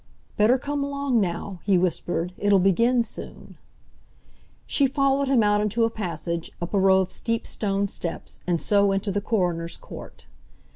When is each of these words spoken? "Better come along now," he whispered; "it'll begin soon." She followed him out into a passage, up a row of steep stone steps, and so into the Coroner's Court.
"Better 0.35 0.57
come 0.57 0.83
along 0.83 1.19
now," 1.21 1.59
he 1.63 1.77
whispered; 1.77 2.33
"it'll 2.39 2.57
begin 2.57 3.03
soon." 3.03 3.57
She 4.65 4.87
followed 4.87 5.27
him 5.27 5.43
out 5.43 5.61
into 5.61 5.83
a 5.83 5.91
passage, 5.91 6.49
up 6.59 6.73
a 6.73 6.79
row 6.79 7.01
of 7.01 7.11
steep 7.11 7.45
stone 7.45 7.87
steps, 7.87 8.39
and 8.47 8.59
so 8.59 8.91
into 8.93 9.11
the 9.11 9.21
Coroner's 9.21 9.77
Court. 9.77 10.25